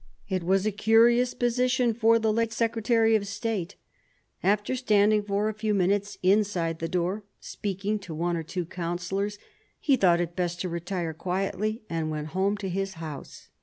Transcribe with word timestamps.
It 0.27 0.41
was 0.43 0.65
a 0.65 0.71
curious 0.71 1.35
position 1.35 1.93
for 1.93 2.17
the 2.17 2.33
late 2.33 2.51
Secretary 2.51 3.15
of 3.15 3.27
State. 3.27 3.75
After 4.41 4.75
standing 4.75 5.21
for 5.21 5.47
a 5.47 5.53
few 5.53 5.75
minutes 5.75 6.17
inside 6.23 6.79
the 6.79 6.87
door, 6.87 7.23
speaking 7.39 7.99
to 7.99 8.15
one 8.15 8.35
or 8.35 8.41
two 8.41 8.65
councillors, 8.65 9.37
he 9.79 9.95
thought 9.95 10.19
it 10.19 10.35
best 10.35 10.59
to 10.61 10.69
retire 10.69 11.13
quietly, 11.13 11.83
and 11.87 12.09
went 12.09 12.29
home 12.29 12.57
to 12.57 12.67
his 12.67 12.93
house. 12.95 13.49